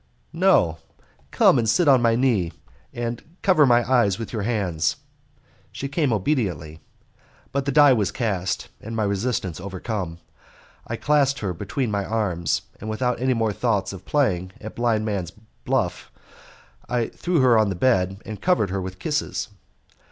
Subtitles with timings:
[0.33, 0.79] "No,
[1.29, 2.53] come and sit on my knee,
[2.91, 4.95] and cover my eyes with your hands."
[5.71, 6.79] She came obediently,
[7.51, 10.17] but the die was cast, and my resistance overcome.
[10.87, 15.05] I clasped her between my arms, and without any more thoughts of playing at blind
[15.05, 15.33] man's
[15.65, 16.11] buff
[16.89, 19.49] I threw her on the bed and covered her with kisses.